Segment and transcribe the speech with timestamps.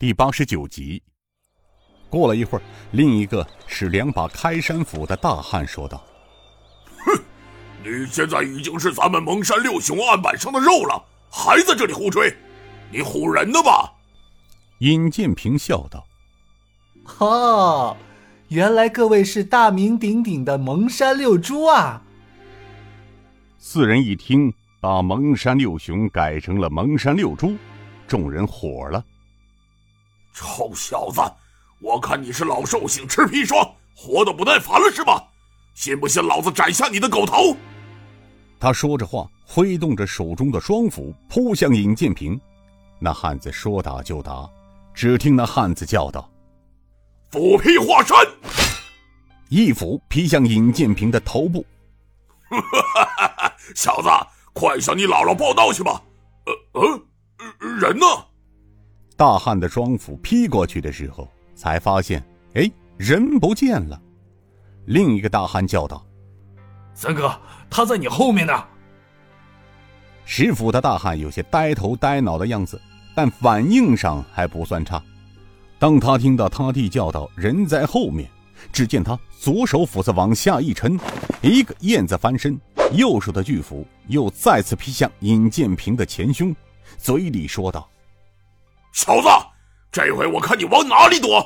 [0.00, 1.02] 第八十九集。
[2.08, 2.62] 过了一会儿，
[2.92, 6.02] 另一个是两把开山斧的大汉说道
[7.04, 7.22] ：“哼，
[7.84, 12.34] 你现在已经是咱们蒙山六雄案板上的肉了，还在这里胡吹，
[12.90, 13.92] 你唬人的吧？”
[14.80, 16.06] 尹建平笑道
[17.20, 17.94] ：“哦，
[18.48, 22.02] 原来各位是大名鼎鼎的蒙山六猪啊！”
[23.60, 27.54] 四人一听，把蒙山六雄改成了蒙山六猪，
[28.08, 29.04] 众人火了
[30.40, 31.20] ：“臭小子！”
[31.80, 33.58] 我看你是老寿星吃砒霜，
[33.96, 35.22] 活得不耐烦了是吧？
[35.74, 37.56] 信不信老子斩下你的狗头？
[38.58, 42.38] 他说着话，挥动着手中的双斧扑向尹建平。
[42.98, 44.46] 那汉子说打就打，
[44.92, 46.28] 只听那汉子叫道
[47.32, 48.18] ：“斧劈华山！”
[49.48, 51.64] 一斧劈向尹建平的头部。
[53.74, 54.08] 小子，
[54.52, 56.02] 快向你姥姥报道去吧！
[56.44, 57.02] 呃呃，
[57.78, 58.06] 人呢？
[59.20, 61.28] 大汉的双斧劈过去的时候。
[61.54, 62.24] 才发现，
[62.54, 64.00] 哎，人不见了。
[64.86, 66.02] 另一个大汉叫道
[66.94, 68.64] ：“三哥，他在你后面呢。”
[70.24, 72.80] 石斧的大汉有些呆头呆脑的样子，
[73.14, 75.02] 但反应上还不算差。
[75.78, 78.26] 当他听到他弟叫道：“人在后面！”
[78.72, 80.98] 只见他左手斧子往下一沉，
[81.42, 82.58] 一个燕子翻身，
[82.94, 86.56] 右手的巨斧又再次劈向尹建平的前胸，
[86.96, 87.86] 嘴里说道
[88.92, 89.28] ：“小子！”
[89.92, 91.44] 这回我看你往哪里躲！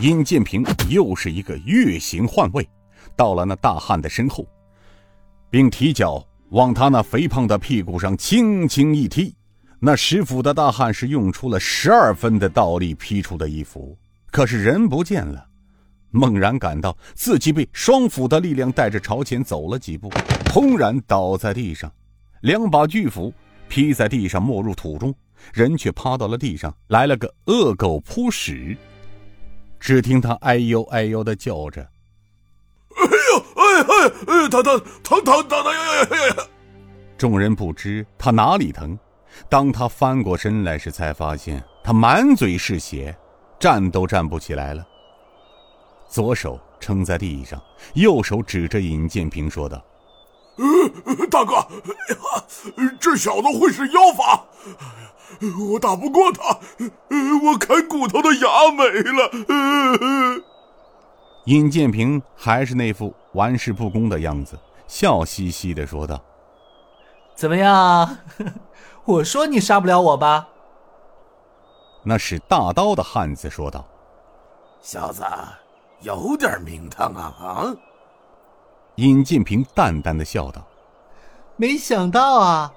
[0.00, 2.66] 尹建平又是一个月形换位，
[3.14, 4.46] 到了那大汉的身后，
[5.50, 9.34] 并提脚往他那肥胖的屁股上轻轻一踢。
[9.78, 13.96] 那石斧的大汉是用出了十二分的道力劈出的一斧，
[14.30, 15.46] 可是人不见了。
[16.10, 20.10] 猛然感到自己被双斧的力量带着朝前走了几步，
[20.52, 21.92] 轰然倒在地上，
[22.40, 23.32] 两把巨斧
[23.68, 25.14] 劈在地上没入土中。
[25.52, 28.76] 人却趴到了地上，来了个恶狗扑屎。
[29.78, 31.80] 只听他哎呦哎呦的叫着
[32.96, 33.02] ：“哎
[33.32, 36.36] 呦哎哎哎，疼疼疼疼疼疼呀呀呀呀！”
[37.16, 38.98] 众人不知他哪里疼，
[39.48, 43.16] 当他翻过身来时，才发现他满嘴是血，
[43.58, 44.86] 站都站不起来了。
[46.08, 47.62] 左手撑在地上，
[47.94, 49.82] 右手指着尹建平说道
[51.30, 51.66] ：“大哥，
[53.00, 54.44] 这小子会使妖法。”
[55.72, 56.58] 我打不过他，
[57.44, 60.42] 我啃骨头的牙没了。
[61.46, 66.20] 尹建平还是那副玩世不恭的样子，笑嘻嘻的说道
[67.34, 68.18] ：“怎么样？
[69.06, 70.48] 我说你杀不了我吧？”
[72.04, 73.86] 那使大刀的汉子说道
[74.82, 75.24] ：“小子，
[76.00, 77.74] 有点名堂啊！”啊！
[79.00, 80.66] 尹建平淡淡的笑道
[81.56, 82.74] ：“没想到啊，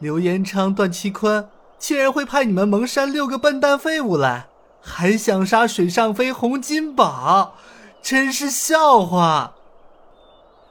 [0.00, 1.48] 刘延昌、段其坤。”
[1.78, 4.48] 竟然会派你们蒙山六个笨蛋废物来，
[4.82, 7.54] 还想杀水上飞洪金宝，
[8.02, 9.54] 真是笑话！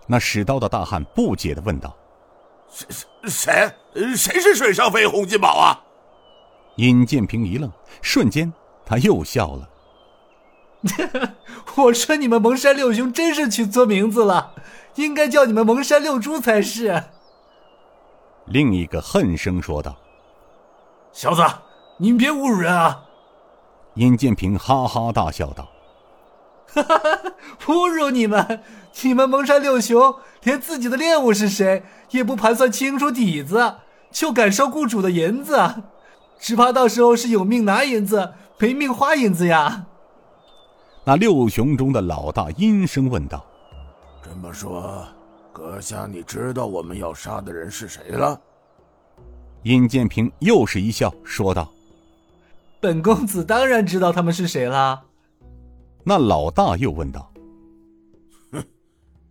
[0.06, 1.96] 那使刀的大汉不解的问道
[2.70, 2.86] ：“谁
[3.24, 5.82] 谁谁是水上飞洪金宝啊？”
[6.78, 7.72] 尹建平一愣，
[8.04, 8.54] 瞬间
[8.86, 9.70] 他又笑了
[11.84, 14.54] ：“我说你们蒙山六兄真是取错名字了，
[14.96, 17.04] 应该叫你们蒙山六猪才是。”
[18.46, 19.96] 另一个恨声说道。
[21.12, 21.44] 小子，
[21.98, 23.06] 您别侮辱人啊！
[23.96, 25.68] 尹建平哈哈大笑道
[26.72, 27.00] ：“哈哈，
[27.66, 28.62] 侮辱你们！
[29.02, 33.76] 你们蒙山六雄连自己的猎物是谁也不盘算清楚底子，
[34.12, 35.84] 就敢收雇主的银子，
[36.40, 39.86] 只怕到时候是有命拿银子，没命花银子呀！”
[41.06, 43.44] 那六雄中的老大阴声问道
[44.22, 45.04] ：“这么说，
[45.52, 48.40] 阁下你知道我们要杀的人是谁了？”
[49.64, 51.68] 尹建平又是一笑，说道
[52.80, 55.04] ：“本公子当然知道他们是谁了。”
[56.04, 57.32] 那老大又问道
[58.54, 58.64] ：“哼，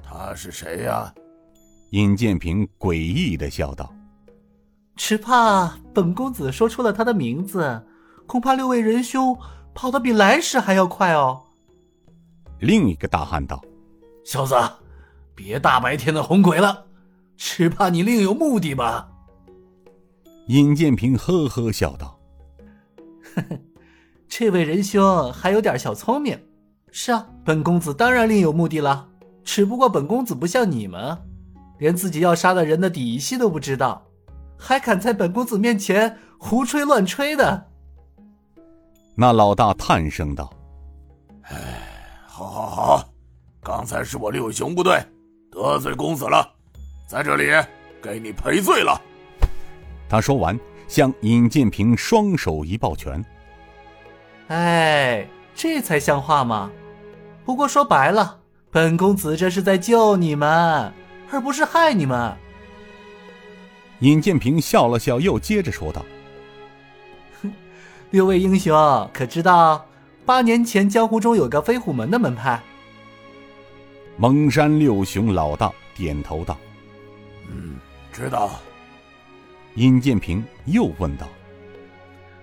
[0.03, 1.15] 他是谁呀？”
[1.91, 3.91] 尹建平诡异的笑道
[4.97, 7.83] ：“只怕本公子说出了他的名字，
[8.27, 9.39] 恐怕六位仁兄
[9.75, 11.45] 跑得比来时还要快哦。”
[12.61, 13.63] 另一个大汉道
[14.25, 14.55] ：“小子，
[15.35, 16.87] 别大白天的哄鬼了，
[17.37, 19.09] 只怕你另有目的吧？”
[20.49, 22.19] 尹建平呵呵笑道
[23.37, 23.59] ：“呵呵，
[24.29, 26.39] 这位仁兄还有点小聪明。
[26.91, 29.09] 是啊，本公子当然另有目的了。
[29.45, 31.17] 只不过本公子不像你们，
[31.79, 34.03] 连自己要杀的人的底细都不知道，
[34.59, 37.67] 还敢在本公子面前胡吹乱吹的。”
[39.15, 40.58] 那老大叹声道：“哎，
[42.39, 43.09] 好，好，好，
[43.65, 45.05] 刚才是我六雄不对，
[45.51, 46.49] 得罪公子了，
[47.09, 47.51] 在这里
[48.01, 49.01] 给你赔罪了。”
[50.09, 50.57] 他说完，
[50.87, 53.25] 向尹建平双手一抱拳。
[54.47, 56.71] 哎，这才像话嘛！
[57.45, 58.39] 不过说白了，
[58.71, 60.93] 本公子这是在救你们，
[61.33, 62.37] 而不是害你们。
[63.99, 66.05] 尹建平笑了笑，又接着说道
[67.43, 67.53] ：“哼
[68.11, 69.85] 六位英雄，可知道
[70.29, 72.61] 八年前江湖中有个飞虎门的门派？”
[74.19, 76.55] 蒙山六雄老大点头道
[77.51, 77.77] ：“嗯，
[78.13, 78.51] 知道。”
[79.77, 81.27] 尹建平又问道：“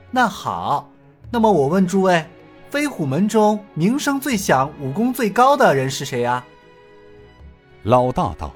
[0.09, 0.89] 那好，
[1.29, 2.25] 那么我问诸位，
[2.71, 6.43] 飞虎门中名声最响、武功最高的人是谁呀？”
[7.83, 8.51] 老大道。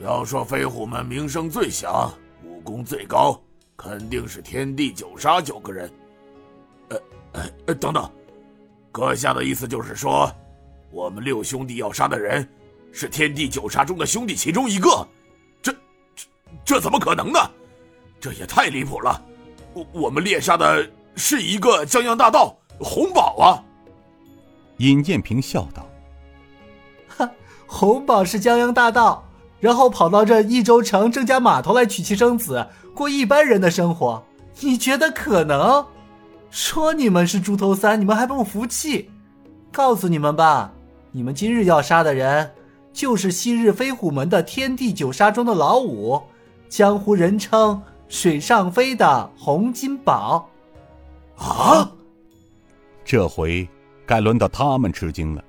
[0.00, 2.12] 要说飞虎门名声最响、
[2.44, 3.36] 武功最高，
[3.76, 5.90] 肯定是天地九杀九个人。
[6.90, 8.10] 呃，呃，等等，
[8.92, 10.30] 阁下的意思就是说，
[10.90, 12.48] 我们六兄弟要杀的人，
[12.92, 15.06] 是天地九杀中的兄弟其中一个？
[15.62, 15.72] 这、
[16.14, 16.26] 这、
[16.64, 17.38] 这怎么可能呢？
[18.20, 19.22] 这也太离谱了！
[19.72, 23.62] 我我们猎杀的是一个江洋大盗红宝啊！
[24.78, 25.86] 尹建平笑道
[27.16, 27.30] ：“哈，
[27.66, 29.24] 红宝是江洋大盗。”
[29.60, 34.24] 然后跑到这益州城郑家码头来娶妻生子，过一般人的生活，
[34.60, 35.86] 你觉得可能？
[36.50, 39.08] 说你们是猪头三，你们还不服气？
[39.72, 40.72] 告诉你们吧，
[41.12, 42.50] 你们今日要杀的人，
[42.92, 46.20] 就是昔日飞虎门的天地九杀中的老五，
[46.68, 50.48] 江湖人称水上飞的洪金宝。
[51.36, 51.90] 啊！
[53.04, 53.66] 这回
[54.04, 55.42] 该轮到他们吃惊了。